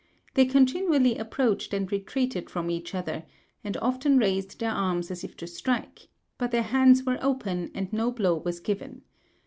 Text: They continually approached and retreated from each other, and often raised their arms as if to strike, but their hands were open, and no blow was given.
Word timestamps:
They 0.33 0.45
continually 0.45 1.15
approached 1.19 1.75
and 1.75 1.91
retreated 1.91 2.49
from 2.49 2.71
each 2.71 2.95
other, 2.95 3.23
and 3.63 3.77
often 3.77 4.17
raised 4.17 4.59
their 4.59 4.71
arms 4.71 5.11
as 5.11 5.23
if 5.23 5.37
to 5.37 5.45
strike, 5.45 6.07
but 6.39 6.49
their 6.49 6.63
hands 6.63 7.03
were 7.03 7.19
open, 7.21 7.69
and 7.75 7.93
no 7.93 8.09
blow 8.09 8.37
was 8.37 8.59
given. 8.59 9.03